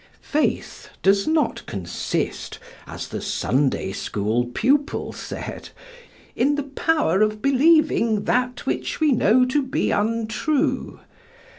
Faith 0.33 0.89
does 1.03 1.27
not 1.27 1.63
consist, 1.67 2.57
as 2.87 3.07
the 3.09 3.21
Sunday 3.21 3.91
School 3.91 4.45
pupil 4.45 5.13
said, 5.13 5.69
"in 6.35 6.55
the 6.55 6.63
power 6.63 7.21
of 7.21 7.39
believing 7.39 8.23
that 8.23 8.65
which 8.65 8.99
we 8.99 9.11
know 9.11 9.45
to 9.45 9.61
be 9.61 9.91
untrue." 9.91 11.01